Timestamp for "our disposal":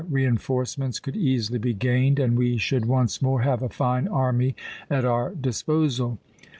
5.05-6.17